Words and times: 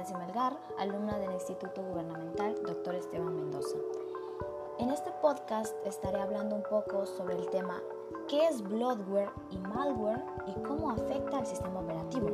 Yancy 0.00 0.14
Melgar, 0.14 0.56
alumna 0.78 1.18
del 1.18 1.32
Instituto 1.32 1.82
Gubernamental 1.82 2.54
Dr. 2.64 2.94
Esteban 2.94 3.36
Mendoza. 3.36 3.76
En 4.78 4.88
este 4.88 5.10
podcast 5.20 5.74
estaré 5.84 6.18
hablando 6.18 6.56
un 6.56 6.62
poco 6.62 7.04
sobre 7.04 7.36
el 7.36 7.46
tema 7.50 7.82
qué 8.26 8.48
es 8.48 8.62
bloodware 8.62 9.28
y 9.50 9.58
malware 9.58 10.24
y 10.46 10.58
cómo 10.62 10.90
afecta 10.90 11.36
al 11.36 11.46
sistema 11.46 11.80
operativo. 11.80 12.28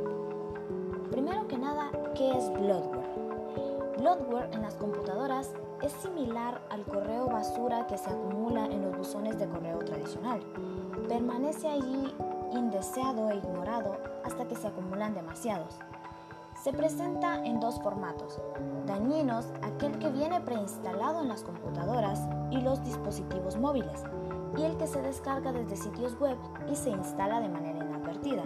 Primero 1.10 1.48
que 1.48 1.58
nada, 1.58 1.90
¿qué 2.14 2.38
es 2.38 2.52
bloodware? 2.52 3.96
Bloodware 3.98 4.48
en 4.52 4.62
las 4.62 4.76
computadoras 4.76 5.50
es 5.82 5.90
similar 5.90 6.62
al 6.70 6.84
correo 6.84 7.26
basura 7.26 7.88
que 7.88 7.98
se 7.98 8.10
acumula 8.10 8.66
en 8.66 8.82
los 8.82 8.96
buzones 8.96 9.40
de 9.40 9.48
correo 9.48 9.80
tradicional. 9.80 10.38
Permanece 11.08 11.68
allí 11.68 12.14
indeseado 12.52 13.28
e 13.30 13.38
ignorado 13.38 13.96
hasta 14.22 14.46
que 14.46 14.54
se 14.54 14.68
acumulan 14.68 15.14
demasiados. 15.14 15.80
Se 16.66 16.72
presenta 16.72 17.44
en 17.44 17.60
dos 17.60 17.80
formatos, 17.80 18.40
dañinos, 18.86 19.46
aquel 19.62 20.00
que 20.00 20.10
viene 20.10 20.40
preinstalado 20.40 21.22
en 21.22 21.28
las 21.28 21.44
computadoras 21.44 22.26
y 22.50 22.60
los 22.60 22.82
dispositivos 22.82 23.56
móviles, 23.56 24.02
y 24.58 24.64
el 24.64 24.76
que 24.76 24.88
se 24.88 25.00
descarga 25.00 25.52
desde 25.52 25.76
sitios 25.76 26.18
web 26.18 26.36
y 26.68 26.74
se 26.74 26.90
instala 26.90 27.38
de 27.38 27.50
manera 27.50 27.84
inadvertida. 27.84 28.42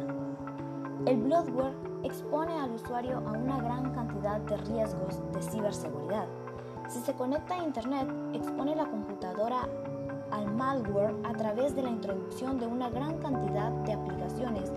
El 1.07 1.17
bloatware 1.23 1.73
expone 2.03 2.53
al 2.61 2.73
usuario 2.73 3.23
a 3.27 3.33
una 3.33 3.59
gran 3.59 3.91
cantidad 3.95 4.39
de 4.43 4.59
riesgos 4.59 5.23
de 5.33 5.41
ciberseguridad. 5.41 6.27
Si 6.89 7.01
se 7.01 7.15
conecta 7.15 7.55
a 7.55 7.65
Internet, 7.65 8.07
expone 8.35 8.77
la 8.77 8.85
computadora 8.85 9.67
al 10.31 10.55
malware 10.55 11.15
a 11.25 11.33
través 11.33 11.75
de 11.75 11.85
la 11.85 11.89
introducción 11.89 12.59
de 12.59 12.67
una 12.67 12.91
gran 12.91 13.17
cantidad 13.17 13.71
de 13.71 13.95
aplicaciones 13.95 14.71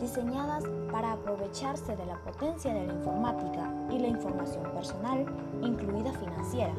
diseñadas 0.00 0.64
para 0.90 1.12
aprovecharse 1.12 1.96
de 1.96 2.06
la 2.06 2.20
potencia 2.22 2.72
de 2.72 2.86
la 2.86 2.94
informática 2.94 3.72
y 3.90 3.98
la 3.98 4.08
información 4.08 4.64
personal, 4.72 5.26
incluida 5.62 6.12
financiera. 6.12 6.74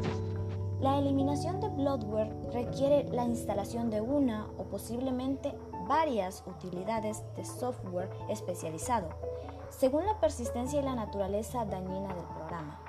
La 0.81 0.97
eliminación 0.97 1.61
de 1.61 1.69
bloatware 1.69 2.33
requiere 2.51 3.03
la 3.11 3.25
instalación 3.25 3.91
de 3.91 4.01
una 4.01 4.47
o 4.57 4.63
posiblemente 4.63 5.55
varias 5.87 6.43
utilidades 6.47 7.23
de 7.35 7.45
software 7.45 8.09
especializado, 8.29 9.09
según 9.69 10.05
la 10.05 10.19
persistencia 10.19 10.79
y 10.79 10.83
la 10.83 10.95
naturaleza 10.95 11.65
dañina 11.65 12.13
del 12.15 12.25
programa. 12.25 12.79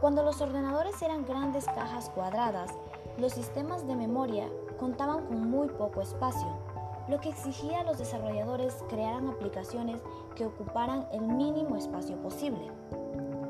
Cuando 0.00 0.22
los 0.22 0.40
ordenadores 0.40 1.00
eran 1.02 1.24
grandes 1.24 1.66
cajas 1.66 2.10
cuadradas, 2.10 2.70
los 3.18 3.32
sistemas 3.32 3.86
de 3.86 3.96
memoria 3.96 4.48
contaban 4.78 5.26
con 5.26 5.50
muy 5.50 5.68
poco 5.68 6.00
espacio, 6.00 6.48
lo 7.08 7.20
que 7.20 7.28
exigía 7.28 7.80
a 7.80 7.84
los 7.84 7.98
desarrolladores 7.98 8.82
crearan 8.88 9.28
aplicaciones 9.28 10.00
que 10.34 10.46
ocuparan 10.46 11.06
el 11.12 11.22
mínimo 11.22 11.76
espacio 11.76 12.16
posible. 12.22 12.70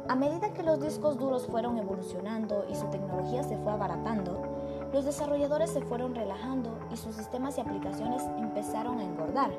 A 0.08 0.16
medida 0.16 0.52
que 0.52 0.62
los 0.62 0.80
discos 0.80 1.19
duros 1.19 1.47
fueron 1.47 1.78
evolucionando 1.78 2.66
y 2.70 2.75
su 2.75 2.86
tecnología 2.86 3.42
se 3.42 3.56
fue 3.56 3.72
abaratando, 3.72 4.42
los 4.92 5.05
desarrolladores 5.05 5.70
se 5.70 5.80
fueron 5.80 6.14
relajando 6.14 6.78
y 6.92 6.97
sus 6.97 7.14
sistemas 7.14 7.56
y 7.56 7.62
aplicaciones 7.62 8.22
empezaron 8.38 8.98
a 8.98 9.05
engordar. 9.05 9.50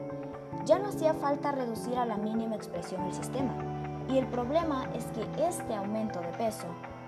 Ya 0.65 0.77
no 0.77 0.89
hacía 0.89 1.13
falta 1.13 1.51
reducir 1.51 1.97
a 1.97 2.05
la 2.05 2.17
mínima 2.17 2.55
expresión 2.55 3.03
el 3.03 3.13
sistema. 3.13 3.53
Y 4.07 4.17
el 4.17 4.27
problema 4.27 4.87
es 4.93 5.05
que 5.07 5.47
este 5.47 5.73
aumento 5.73 6.19
de 6.21 6.29
peso 6.37 6.67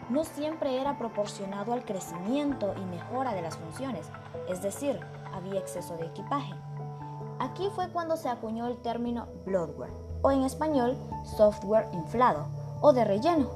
no 0.09 0.23
siempre 0.23 0.81
era 0.81 0.97
proporcionado 0.97 1.73
al 1.73 1.85
crecimiento 1.85 2.73
y 2.75 2.85
mejora 2.85 3.33
de 3.33 3.41
las 3.41 3.57
funciones, 3.57 4.09
es 4.49 4.61
decir, 4.61 4.99
había 5.33 5.59
exceso 5.59 5.95
de 5.97 6.07
equipaje. 6.07 6.53
Aquí 7.39 7.69
fue 7.75 7.89
cuando 7.89 8.17
se 8.17 8.29
acuñó 8.29 8.67
el 8.67 8.77
término 8.77 9.27
bloatware, 9.45 9.91
o 10.21 10.31
en 10.31 10.43
español, 10.43 10.97
software 11.37 11.87
inflado, 11.93 12.47
o 12.81 12.93
de 12.93 13.05
relleno. 13.05 13.49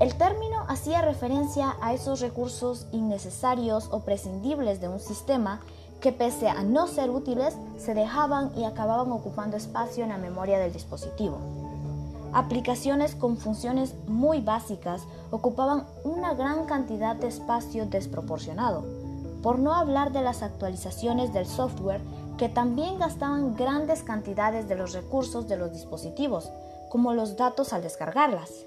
El 0.00 0.14
término 0.14 0.64
hacía 0.68 1.02
referencia 1.02 1.76
a 1.82 1.92
esos 1.92 2.20
recursos 2.20 2.86
innecesarios 2.92 3.88
o 3.90 4.00
prescindibles 4.00 4.80
de 4.80 4.88
un 4.88 5.00
sistema 5.00 5.60
que 6.00 6.12
pese 6.12 6.48
a 6.48 6.62
no 6.62 6.86
ser 6.86 7.10
útiles, 7.10 7.56
se 7.76 7.94
dejaban 7.94 8.52
y 8.56 8.64
acababan 8.64 9.12
ocupando 9.12 9.56
espacio 9.56 10.02
en 10.02 10.10
la 10.10 10.18
memoria 10.18 10.58
del 10.58 10.72
dispositivo. 10.72 11.38
Aplicaciones 12.32 13.14
con 13.14 13.36
funciones 13.36 13.94
muy 14.06 14.40
básicas 14.40 15.02
ocupaban 15.30 15.84
una 16.04 16.34
gran 16.34 16.64
cantidad 16.64 17.16
de 17.16 17.28
espacio 17.28 17.86
desproporcionado, 17.86 18.84
por 19.42 19.58
no 19.58 19.74
hablar 19.74 20.12
de 20.12 20.22
las 20.22 20.42
actualizaciones 20.42 21.32
del 21.32 21.46
software 21.46 22.00
que 22.40 22.48
también 22.48 22.98
gastaban 22.98 23.54
grandes 23.54 24.02
cantidades 24.02 24.66
de 24.66 24.74
los 24.74 24.94
recursos 24.94 25.46
de 25.46 25.58
los 25.58 25.72
dispositivos, 25.74 26.50
como 26.88 27.12
los 27.12 27.36
datos 27.36 27.74
al 27.74 27.82
descargarlas. 27.82 28.64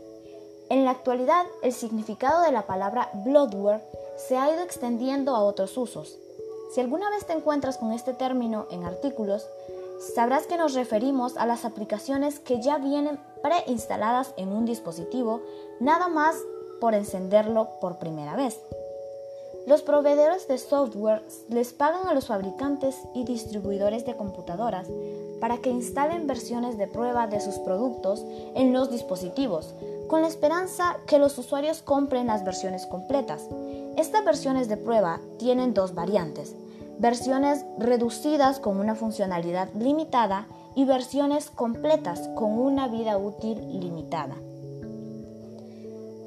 En 0.69 0.85
la 0.85 0.91
actualidad, 0.91 1.47
el 1.63 1.73
significado 1.73 2.43
de 2.43 2.51
la 2.51 2.67
palabra 2.67 3.09
bloatware 3.25 3.81
se 4.15 4.37
ha 4.37 4.53
ido 4.53 4.61
extendiendo 4.61 5.35
a 5.35 5.41
otros 5.41 5.75
usos. 5.75 6.19
Si 6.71 6.81
alguna 6.81 7.09
vez 7.09 7.25
te 7.25 7.33
encuentras 7.33 7.79
con 7.79 7.93
este 7.93 8.13
término 8.13 8.67
en 8.69 8.83
artículos, 8.83 9.47
sabrás 10.13 10.45
que 10.45 10.57
nos 10.57 10.75
referimos 10.75 11.35
a 11.35 11.47
las 11.47 11.65
aplicaciones 11.65 12.39
que 12.39 12.61
ya 12.61 12.77
vienen 12.77 13.19
preinstaladas 13.41 14.35
en 14.37 14.49
un 14.49 14.65
dispositivo, 14.65 15.41
nada 15.79 16.09
más 16.09 16.35
por 16.79 16.93
encenderlo 16.93 17.69
por 17.81 17.97
primera 17.97 18.35
vez. 18.35 18.59
Los 19.65 19.81
proveedores 19.81 20.47
de 20.49 20.57
software 20.57 21.23
les 21.47 21.71
pagan 21.71 22.07
a 22.07 22.13
los 22.13 22.27
fabricantes 22.27 22.97
y 23.15 23.23
distribuidores 23.23 24.05
de 24.05 24.17
computadoras 24.17 24.89
para 25.39 25.59
que 25.59 25.69
instalen 25.69 26.27
versiones 26.27 26.77
de 26.77 26.87
prueba 26.87 27.27
de 27.27 27.39
sus 27.39 27.55
productos 27.59 28.25
en 28.55 28.73
los 28.73 28.91
dispositivos, 28.91 29.73
con 30.07 30.21
la 30.21 30.27
esperanza 30.27 30.97
que 31.07 31.17
los 31.17 31.37
usuarios 31.37 31.81
compren 31.81 32.27
las 32.27 32.43
versiones 32.43 32.85
completas. 32.85 33.47
Estas 33.95 34.25
versiones 34.25 34.67
de 34.67 34.75
prueba 34.75 35.21
tienen 35.37 35.73
dos 35.73 35.95
variantes, 35.95 36.55
versiones 36.99 37.65
reducidas 37.79 38.59
con 38.59 38.79
una 38.79 38.95
funcionalidad 38.95 39.69
limitada 39.73 40.47
y 40.75 40.83
versiones 40.83 41.49
completas 41.49 42.29
con 42.35 42.57
una 42.57 42.89
vida 42.89 43.17
útil 43.17 43.79
limitada. 43.79 44.35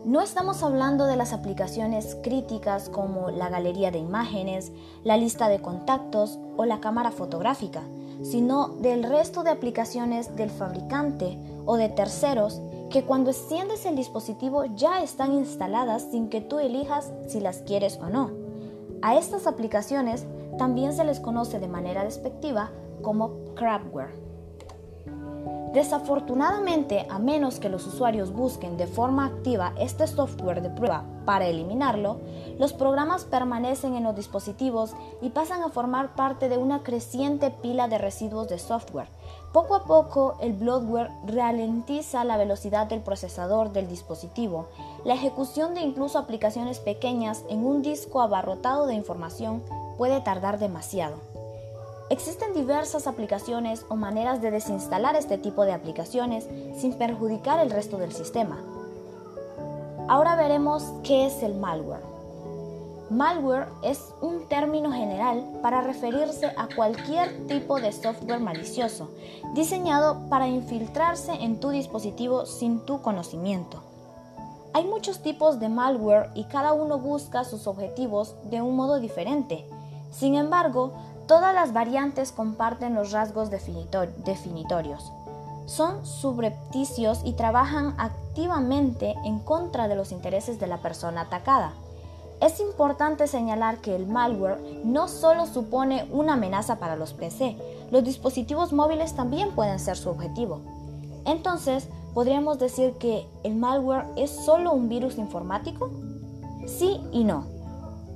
No 0.06 0.21
estamos 0.21 0.62
hablando 0.62 1.06
de 1.06 1.17
las 1.17 1.33
aplicaciones 1.33 2.17
críticas 2.22 2.89
como 2.89 3.33
la 3.33 3.49
galería 3.49 3.91
de 3.91 3.99
imágenes, 3.99 4.71
la 5.03 5.17
lista 5.17 5.49
de 5.49 5.61
contactos 5.61 6.39
o 6.56 6.65
la 6.65 6.78
cámara 6.78 7.11
fotográfica, 7.11 7.83
sino 8.22 8.69
del 8.69 9.03
resto 9.03 9.43
de 9.43 9.50
aplicaciones 9.50 10.37
del 10.37 10.50
fabricante 10.50 11.37
o 11.65 11.77
de 11.77 11.89
terceros 11.89 12.61
que 12.89 13.03
cuando 13.03 13.31
enciendes 13.31 13.84
el 13.84 13.97
dispositivo 13.97 14.65
ya 14.77 15.03
están 15.03 15.33
instaladas 15.33 16.06
sin 16.09 16.28
que 16.28 16.41
tú 16.41 16.61
elijas 16.61 17.12
si 17.27 17.41
las 17.41 17.62
quieres 17.62 17.99
o 18.00 18.09
no. 18.09 18.31
A 19.03 19.16
estas 19.16 19.49
aplicaciones 19.49 20.25
también 20.56 20.93
se 20.93 21.03
les 21.03 21.19
conoce 21.19 21.59
de 21.59 21.66
manera 21.66 22.05
despectiva 22.05 22.71
como 23.03 23.33
crapware. 23.56 24.25
Desafortunadamente, 25.76 27.06
a 27.10 27.19
menos 27.19 27.60
que 27.60 27.69
los 27.69 27.87
usuarios 27.87 28.32
busquen 28.32 28.78
de 28.78 28.87
forma 28.87 29.26
activa 29.26 29.75
este 29.78 30.06
software 30.06 30.62
de 30.62 30.70
prueba 30.70 31.04
para 31.26 31.48
eliminarlo, 31.48 32.16
los 32.59 32.72
programas 32.72 33.26
permanecen 33.26 33.94
en 33.94 34.04
los 34.04 34.16
dispositivos 34.16 34.94
y 35.20 35.28
pasan 35.28 35.62
a 35.62 35.69
formar 35.69 36.15
parte 36.15 36.48
de 36.48 36.56
una 36.56 36.82
creciente 36.82 37.50
pila 37.50 37.88
de 37.88 37.98
residuos 37.98 38.48
de 38.48 38.59
software. 38.59 39.09
Poco 39.53 39.75
a 39.75 39.84
poco, 39.84 40.38
el 40.41 40.54
bloatware 40.54 41.10
ralentiza 41.26 42.25
la 42.25 42.38
velocidad 42.38 42.86
del 42.86 43.03
procesador 43.03 43.72
del 43.72 43.86
dispositivo. 43.86 44.69
La 45.04 45.12
ejecución 45.12 45.75
de 45.75 45.82
incluso 45.82 46.19
aplicaciones 46.19 46.78
pequeñas 46.78 47.44
en 47.50 47.66
un 47.66 47.82
disco 47.82 48.22
abarrotado 48.22 48.86
de 48.86 48.94
información 48.94 49.62
puede 49.98 50.22
tardar 50.22 50.59
demasiado. 50.59 51.26
Existen 52.08 52.54
diversas 52.54 53.08
aplicaciones 53.08 53.84
o 53.88 53.97
maneras 53.97 54.41
de 54.41 54.53
desinstalar 54.53 55.16
este 55.16 55.38
tipo 55.38 55.64
de 55.64 55.72
aplicaciones 55.72 56.47
sin 56.78 56.94
perjudicar 56.94 57.58
el 57.58 57.70
resto 57.70 57.98
del 57.98 58.12
sistema. 58.12 58.62
Ahora 60.08 60.36
veremos 60.36 60.84
qué 61.03 61.26
es 61.26 61.42
el 61.42 61.54
malware. 61.56 62.04
Malware 63.10 63.66
es 63.82 64.14
un 64.20 64.47
término 64.47 64.92
general 64.92 65.44
para 65.62 65.80
referirse 65.80 66.47
a 66.56 66.68
cualquier 66.76 67.47
tipo 67.48 67.80
de 67.80 67.91
software 67.91 68.38
malicioso, 68.38 69.10
diseñado 69.54 70.28
para 70.28 70.47
infiltrarse 70.47 71.32
en 71.32 71.58
tu 71.58 71.70
dispositivo 71.70 72.47
sin 72.47 72.80
tu 72.86 73.03
conocimiento. 73.03 73.82
Hay 74.74 74.84
muchos 74.84 75.22
tipos 75.22 75.58
de 75.58 75.68
malware 75.68 76.30
y 76.34 76.44
cada 76.44 76.72
uno 76.72 76.98
busca 76.98 77.42
sus 77.42 77.66
objetivos 77.66 78.36
de 78.44 78.62
un 78.62 78.76
modo 78.76 79.00
diferente. 79.00 79.68
Sin 80.12 80.34
embargo, 80.34 80.92
Todas 81.27 81.53
las 81.55 81.73
variantes 81.73 82.31
comparten 82.31 82.95
los 82.95 83.11
rasgos 83.11 83.51
definitorios. 83.51 85.13
Son 85.67 86.07
subrepticios 86.07 87.21
y 87.25 87.33
trabajan 87.33 87.95
activamente 87.99 89.15
en 89.25 89.41
contra 89.41 89.89
de 89.89 89.97
los 89.97 90.13
intereses 90.13 90.61
de 90.61 90.69
la 90.69 90.78
persona 90.78 91.23
atacada. 91.23 91.73
Es 92.41 92.61
importante 92.61 93.27
señalar 93.27 93.78
que 93.78 93.97
el 93.97 94.07
malware 94.07 94.61
no 94.84 95.09
solo 95.09 95.47
supone 95.47 96.07
una 96.13 96.34
amenaza 96.34 96.78
para 96.78 96.95
los 96.95 97.13
PC, 97.13 97.57
los 97.91 98.05
dispositivos 98.05 98.73
móviles 98.73 99.15
también 99.17 99.53
pueden 99.53 99.81
ser 99.81 99.97
su 99.97 100.11
objetivo. 100.11 100.61
Entonces, 101.25 101.89
¿podríamos 102.15 102.61
decir 102.61 102.93
que 102.99 103.27
el 103.43 103.57
malware 103.57 104.07
es 104.17 104.31
solo 104.31 104.73
un 104.73 104.89
virus 104.89 105.19
informático? 105.19 105.91
Sí 106.67 107.01
y 107.11 107.25
no. 107.25 107.55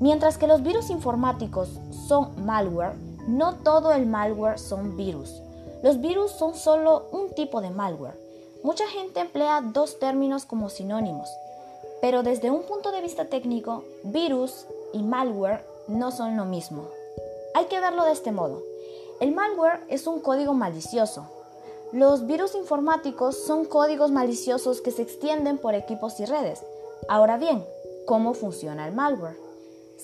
Mientras 0.00 0.38
que 0.38 0.46
los 0.46 0.62
virus 0.62 0.88
informáticos 0.88 1.68
son 2.08 2.44
malware, 2.44 2.94
no 3.28 3.56
todo 3.56 3.92
el 3.92 4.06
malware 4.06 4.58
son 4.58 4.96
virus. 4.96 5.42
Los 5.82 6.00
virus 6.00 6.32
son 6.32 6.54
solo 6.54 7.06
un 7.12 7.30
tipo 7.34 7.60
de 7.60 7.68
malware. 7.68 8.18
Mucha 8.62 8.86
gente 8.88 9.20
emplea 9.20 9.60
dos 9.60 9.98
términos 9.98 10.46
como 10.46 10.70
sinónimos, 10.70 11.28
pero 12.00 12.22
desde 12.22 12.50
un 12.50 12.62
punto 12.62 12.92
de 12.92 13.02
vista 13.02 13.26
técnico, 13.26 13.84
virus 14.02 14.66
y 14.94 15.02
malware 15.02 15.64
no 15.86 16.10
son 16.12 16.36
lo 16.36 16.46
mismo. 16.46 16.88
Hay 17.54 17.66
que 17.66 17.80
verlo 17.80 18.04
de 18.04 18.12
este 18.12 18.32
modo. 18.32 18.62
El 19.20 19.32
malware 19.32 19.80
es 19.88 20.06
un 20.06 20.20
código 20.20 20.54
malicioso. 20.54 21.26
Los 21.92 22.26
virus 22.26 22.54
informáticos 22.54 23.36
son 23.36 23.66
códigos 23.66 24.10
maliciosos 24.10 24.80
que 24.80 24.92
se 24.92 25.02
extienden 25.02 25.58
por 25.58 25.74
equipos 25.74 26.20
y 26.20 26.24
redes. 26.24 26.62
Ahora 27.08 27.36
bien, 27.36 27.66
¿cómo 28.06 28.32
funciona 28.32 28.86
el 28.86 28.94
malware? 28.94 29.49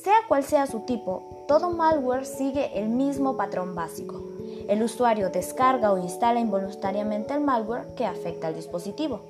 Sea 0.03 0.17
cual 0.29 0.45
sea 0.45 0.67
su 0.67 0.81
tipo, 0.81 1.45
todo 1.49 1.71
malware 1.71 2.27
sigue 2.27 2.79
el 2.79 2.89
mismo 2.89 3.37
patrón 3.37 3.75
básico. 3.75 4.23
El 4.69 4.83
usuario 4.83 5.31
descarga 5.31 5.93
o 5.93 5.99
instala 5.99 6.39
involuntariamente 6.39 7.33
el 7.33 7.41
malware 7.41 7.95
que 7.95 8.05
afecta 8.05 8.49
al 8.49 8.55
dispositivo. 8.55 9.21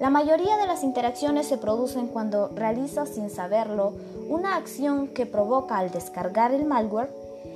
La 0.00 0.10
mayoría 0.10 0.56
de 0.56 0.66
las 0.66 0.82
interacciones 0.82 1.46
se 1.46 1.56
producen 1.56 2.08
cuando 2.08 2.48
realiza 2.48 3.06
sin 3.06 3.30
saberlo 3.30 3.92
una 4.28 4.56
acción 4.56 5.08
que 5.08 5.24
provoca 5.24 5.78
al 5.78 5.90
descargar 5.90 6.52
el 6.52 6.64
malware. 6.64 7.10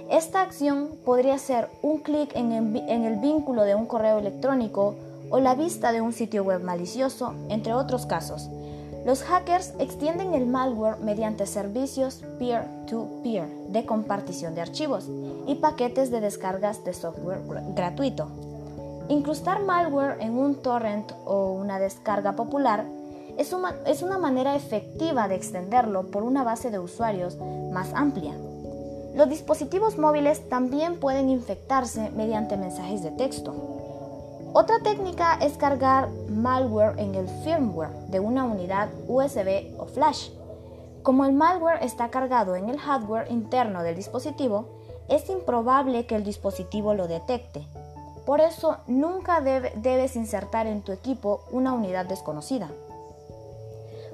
Esta 0.08 0.40
acción 0.40 0.90
podría 1.04 1.36
ser 1.36 1.68
un 1.82 1.98
clic 1.98 2.30
en, 2.34 2.52
el 2.52 3.16
vínculo 3.16 3.64
de 3.64 3.74
un 3.74 3.86
correo 3.86 4.18
electrónico 4.18 4.94
o 5.30 5.40
la 5.40 5.54
vista 5.54 5.92
de 5.92 6.00
un 6.00 6.12
sitio 6.12 6.44
web 6.44 6.62
malicioso, 6.62 7.34
entre 7.48 7.74
otros 7.74 8.06
casos. 8.06 8.48
Los 9.04 9.22
hackers 9.22 9.72
extienden 9.78 10.34
el 10.34 10.46
malware 10.46 10.98
mediante 11.00 11.46
servicios 11.46 12.22
peer-to-peer 12.38 13.48
de 13.68 13.86
compartición 13.86 14.54
de 14.54 14.60
archivos 14.60 15.08
y 15.46 15.54
paquetes 15.54 16.10
de 16.10 16.20
descargas 16.20 16.84
de 16.84 16.92
software 16.92 17.40
gratuito. 17.74 18.28
Incrustar 19.08 19.64
malware 19.64 20.20
en 20.20 20.38
un 20.38 20.56
torrent 20.56 21.10
o 21.24 21.52
una 21.52 21.78
descarga 21.78 22.36
popular 22.36 22.84
es 23.38 23.54
una, 23.54 23.74
es 23.86 24.02
una 24.02 24.18
manera 24.18 24.54
efectiva 24.54 25.28
de 25.28 25.34
extenderlo 25.34 26.10
por 26.10 26.22
una 26.22 26.44
base 26.44 26.70
de 26.70 26.78
usuarios 26.78 27.38
más 27.72 27.92
amplia. 27.94 28.34
Los 29.14 29.28
dispositivos 29.28 29.98
móviles 29.98 30.48
también 30.48 31.00
pueden 31.00 31.30
infectarse 31.30 32.10
mediante 32.10 32.56
mensajes 32.56 33.02
de 33.02 33.10
texto. 33.10 33.79
Otra 34.52 34.80
técnica 34.82 35.38
es 35.40 35.56
cargar 35.56 36.08
malware 36.28 36.98
en 36.98 37.14
el 37.14 37.28
firmware 37.44 37.92
de 38.08 38.20
una 38.20 38.44
unidad 38.44 38.88
USB 39.06 39.74
o 39.78 39.86
flash. 39.86 40.30
Como 41.02 41.24
el 41.24 41.32
malware 41.32 41.82
está 41.82 42.10
cargado 42.10 42.56
en 42.56 42.68
el 42.68 42.78
hardware 42.78 43.30
interno 43.30 43.82
del 43.82 43.96
dispositivo, 43.96 44.66
es 45.08 45.28
improbable 45.30 46.06
que 46.06 46.16
el 46.16 46.24
dispositivo 46.24 46.94
lo 46.94 47.08
detecte 47.08 47.66
por 48.30 48.40
eso 48.40 48.76
nunca 48.86 49.40
debes 49.40 50.14
insertar 50.14 50.68
en 50.68 50.82
tu 50.82 50.92
equipo 50.92 51.42
una 51.50 51.72
unidad 51.72 52.06
desconocida. 52.06 52.70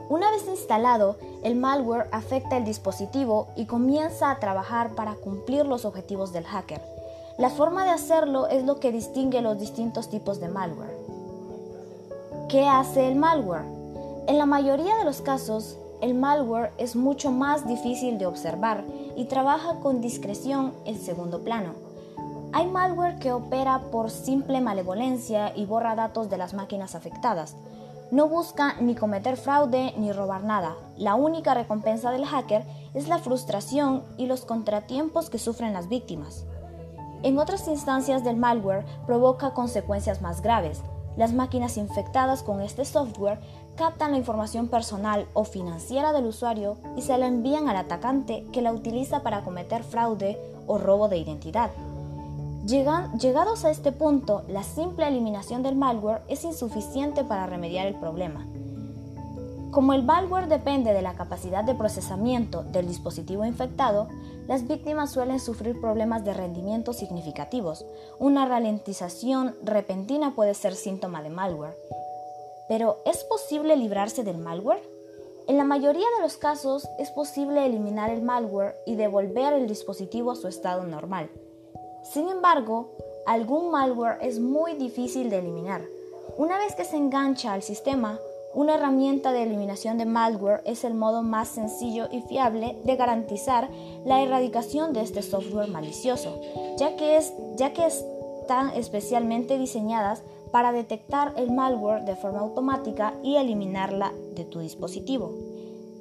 Una 0.08 0.30
vez 0.30 0.48
instalado, 0.48 1.18
el 1.42 1.54
malware 1.54 2.08
afecta 2.12 2.56
el 2.56 2.64
dispositivo 2.64 3.48
y 3.56 3.66
comienza 3.66 4.30
a 4.30 4.38
trabajar 4.38 4.94
para 4.94 5.16
cumplir 5.16 5.66
los 5.66 5.84
objetivos 5.84 6.32
del 6.32 6.46
hacker. 6.46 6.95
La 7.38 7.50
forma 7.50 7.84
de 7.84 7.90
hacerlo 7.90 8.48
es 8.48 8.64
lo 8.64 8.80
que 8.80 8.92
distingue 8.92 9.42
los 9.42 9.58
distintos 9.58 10.08
tipos 10.08 10.40
de 10.40 10.48
malware. 10.48 10.96
¿Qué 12.48 12.66
hace 12.66 13.08
el 13.08 13.16
malware? 13.16 13.66
En 14.26 14.38
la 14.38 14.46
mayoría 14.46 14.96
de 14.96 15.04
los 15.04 15.20
casos, 15.20 15.76
el 16.00 16.14
malware 16.14 16.72
es 16.78 16.96
mucho 16.96 17.32
más 17.32 17.68
difícil 17.68 18.16
de 18.16 18.24
observar 18.24 18.84
y 19.16 19.26
trabaja 19.26 19.80
con 19.80 20.00
discreción 20.00 20.72
en 20.86 20.98
segundo 20.98 21.44
plano. 21.44 21.74
Hay 22.54 22.68
malware 22.68 23.18
que 23.18 23.32
opera 23.32 23.82
por 23.92 24.10
simple 24.10 24.62
malevolencia 24.62 25.54
y 25.54 25.66
borra 25.66 25.94
datos 25.94 26.30
de 26.30 26.38
las 26.38 26.54
máquinas 26.54 26.94
afectadas. 26.94 27.54
No 28.10 28.28
busca 28.28 28.80
ni 28.80 28.94
cometer 28.94 29.36
fraude 29.36 29.92
ni 29.98 30.10
robar 30.10 30.42
nada. 30.42 30.74
La 30.96 31.16
única 31.16 31.52
recompensa 31.52 32.10
del 32.12 32.24
hacker 32.24 32.64
es 32.94 33.08
la 33.08 33.18
frustración 33.18 34.04
y 34.16 34.24
los 34.24 34.46
contratiempos 34.46 35.28
que 35.28 35.38
sufren 35.38 35.74
las 35.74 35.90
víctimas. 35.90 36.46
En 37.26 37.40
otras 37.40 37.66
instancias 37.66 38.22
del 38.22 38.36
malware 38.36 38.84
provoca 39.04 39.52
consecuencias 39.52 40.22
más 40.22 40.42
graves. 40.42 40.80
Las 41.16 41.32
máquinas 41.32 41.76
infectadas 41.76 42.44
con 42.44 42.60
este 42.60 42.84
software 42.84 43.40
captan 43.74 44.12
la 44.12 44.18
información 44.18 44.68
personal 44.68 45.26
o 45.32 45.42
financiera 45.42 46.12
del 46.12 46.26
usuario 46.26 46.76
y 46.96 47.02
se 47.02 47.18
la 47.18 47.26
envían 47.26 47.68
al 47.68 47.78
atacante 47.78 48.46
que 48.52 48.62
la 48.62 48.72
utiliza 48.72 49.24
para 49.24 49.42
cometer 49.42 49.82
fraude 49.82 50.38
o 50.68 50.78
robo 50.78 51.08
de 51.08 51.18
identidad 51.18 51.72
llegados 52.66 53.64
a 53.64 53.70
este 53.70 53.92
punto, 53.92 54.42
la 54.48 54.62
simple 54.62 55.06
eliminación 55.06 55.62
del 55.62 55.76
malware 55.76 56.22
es 56.28 56.44
insuficiente 56.44 57.22
para 57.22 57.46
remediar 57.46 57.86
el 57.86 57.94
problema. 57.94 58.44
Como 59.70 59.92
el 59.92 60.04
malware 60.04 60.48
depende 60.48 60.92
de 60.92 61.02
la 61.02 61.14
capacidad 61.14 61.64
de 61.64 61.74
procesamiento 61.74 62.62
del 62.62 62.88
dispositivo 62.88 63.44
infectado, 63.44 64.08
las 64.46 64.66
víctimas 64.66 65.10
suelen 65.10 65.40
sufrir 65.40 65.80
problemas 65.80 66.24
de 66.24 66.32
rendimiento 66.32 66.92
significativos. 66.92 67.84
Una 68.18 68.46
ralentización 68.46 69.54
repentina 69.62 70.34
puede 70.34 70.54
ser 70.54 70.74
síntoma 70.74 71.22
de 71.22 71.30
malware. 71.30 71.76
Pero, 72.68 72.98
¿es 73.04 73.24
posible 73.24 73.76
librarse 73.76 74.24
del 74.24 74.38
malware? 74.38 74.82
En 75.48 75.56
la 75.56 75.64
mayoría 75.64 76.06
de 76.16 76.22
los 76.22 76.36
casos 76.36 76.88
es 76.98 77.10
posible 77.10 77.64
eliminar 77.64 78.10
el 78.10 78.22
malware 78.22 78.76
y 78.86 78.96
devolver 78.96 79.52
el 79.52 79.68
dispositivo 79.68 80.32
a 80.32 80.36
su 80.36 80.48
estado 80.48 80.84
normal. 80.84 81.30
Sin 82.02 82.28
embargo, 82.28 82.90
algún 83.26 83.70
malware 83.70 84.18
es 84.22 84.40
muy 84.40 84.74
difícil 84.74 85.30
de 85.30 85.38
eliminar. 85.38 85.82
Una 86.36 86.58
vez 86.58 86.74
que 86.74 86.84
se 86.84 86.96
engancha 86.96 87.52
al 87.52 87.62
sistema, 87.62 88.18
una 88.56 88.76
herramienta 88.76 89.32
de 89.32 89.42
eliminación 89.42 89.98
de 89.98 90.06
malware 90.06 90.62
es 90.64 90.84
el 90.84 90.94
modo 90.94 91.22
más 91.22 91.48
sencillo 91.48 92.08
y 92.10 92.22
fiable 92.22 92.80
de 92.84 92.96
garantizar 92.96 93.68
la 94.06 94.22
erradicación 94.22 94.94
de 94.94 95.02
este 95.02 95.20
software 95.20 95.68
malicioso, 95.68 96.40
ya 96.78 96.96
que, 96.96 97.20
ya 97.56 97.74
que 97.74 97.84
están 97.84 98.70
especialmente 98.70 99.58
diseñadas 99.58 100.22
para 100.52 100.72
detectar 100.72 101.34
el 101.36 101.52
malware 101.52 102.06
de 102.06 102.16
forma 102.16 102.40
automática 102.40 103.12
y 103.22 103.36
eliminarla 103.36 104.14
de 104.34 104.46
tu 104.46 104.60
dispositivo. 104.60 105.34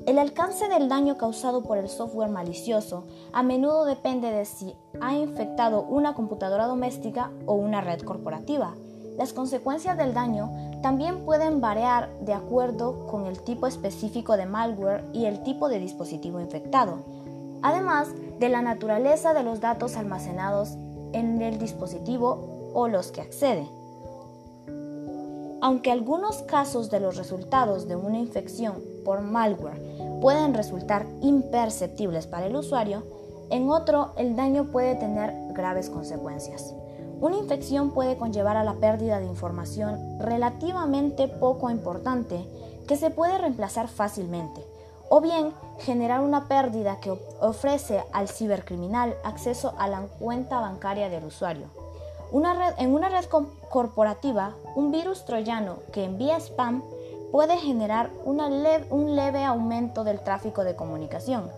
El 0.05 0.17
alcance 0.17 0.69
del 0.69 0.87
daño 0.87 1.17
causado 1.17 1.61
por 1.61 1.77
el 1.77 1.89
software 1.89 2.29
malicioso 2.29 3.03
a 3.33 3.43
menudo 3.43 3.83
depende 3.83 4.31
de 4.31 4.45
si 4.45 4.73
ha 5.01 5.13
infectado 5.13 5.81
una 5.81 6.13
computadora 6.13 6.67
doméstica 6.67 7.31
o 7.47 7.55
una 7.55 7.81
red 7.81 7.99
corporativa. 7.99 8.75
Las 9.17 9.31
consecuencias 9.31 9.97
del 9.97 10.13
daño 10.13 10.51
también 10.81 11.25
pueden 11.25 11.61
variar 11.61 12.09
de 12.19 12.33
acuerdo 12.33 13.07
con 13.07 13.25
el 13.25 13.39
tipo 13.39 13.65
específico 13.65 14.35
de 14.35 14.45
malware 14.45 15.05
y 15.13 15.25
el 15.25 15.41
tipo 15.43 15.69
de 15.69 15.79
dispositivo 15.79 16.39
infectado, 16.39 16.99
además 17.61 18.09
de 18.39 18.49
la 18.49 18.61
naturaleza 18.61 19.33
de 19.33 19.43
los 19.43 19.61
datos 19.61 19.95
almacenados 19.95 20.75
en 21.13 21.41
el 21.41 21.57
dispositivo 21.57 22.71
o 22.73 22.87
los 22.87 23.11
que 23.11 23.21
accede. 23.21 23.69
Aunque 25.61 25.91
algunos 25.91 26.43
casos 26.43 26.91
de 26.91 26.99
los 26.99 27.15
resultados 27.15 27.87
de 27.87 27.95
una 27.95 28.19
infección 28.19 28.83
por 29.05 29.21
malware 29.21 30.19
pueden 30.21 30.53
resultar 30.53 31.07
imperceptibles 31.21 32.27
para 32.27 32.47
el 32.47 32.55
usuario, 32.55 33.03
en 33.49 33.69
otro 33.69 34.11
el 34.17 34.35
daño 34.35 34.65
puede 34.65 34.95
tener 34.95 35.33
graves 35.53 35.89
consecuencias. 35.89 36.75
Una 37.21 37.37
infección 37.37 37.91
puede 37.91 38.17
conllevar 38.17 38.57
a 38.57 38.63
la 38.63 38.73
pérdida 38.73 39.19
de 39.19 39.25
información 39.25 40.19
relativamente 40.19 41.27
poco 41.27 41.69
importante 41.69 42.45
que 42.87 42.97
se 42.97 43.09
puede 43.09 43.37
reemplazar 43.37 43.87
fácilmente, 43.87 44.61
o 45.09 45.21
bien 45.21 45.53
generar 45.79 46.21
una 46.21 46.47
pérdida 46.47 46.99
que 46.99 47.11
ofrece 47.39 48.03
al 48.11 48.27
cibercriminal 48.27 49.15
acceso 49.23 49.73
a 49.77 49.87
la 49.87 50.01
cuenta 50.19 50.59
bancaria 50.59 51.09
del 51.09 51.25
usuario. 51.25 51.67
En 52.77 52.93
una 52.93 53.09
red 53.09 53.25
corporativa, 53.69 54.53
un 54.75 54.91
virus 54.91 55.25
troyano 55.25 55.77
que 55.93 56.03
envía 56.03 56.37
spam 56.37 56.83
puede 57.31 57.57
generar 57.57 58.11
un 58.25 59.15
leve 59.15 59.43
aumento 59.43 60.03
del 60.03 60.19
tráfico 60.19 60.63
de 60.63 60.75
comunicación, 60.75 61.49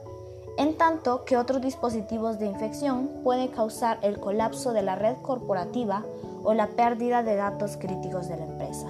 en 0.57 0.75
tanto 0.75 1.23
que 1.23 1.37
otros 1.37 1.61
dispositivos 1.61 2.39
de 2.39 2.47
infección 2.47 3.09
pueden 3.23 3.49
causar 3.49 3.99
el 4.01 4.19
colapso 4.19 4.73
de 4.73 4.81
la 4.81 4.95
red 4.95 5.15
corporativa 5.21 6.03
o 6.43 6.53
la 6.53 6.67
pérdida 6.67 7.23
de 7.23 7.35
datos 7.35 7.77
críticos 7.77 8.27
de 8.27 8.37
la 8.37 8.45
empresa. 8.45 8.87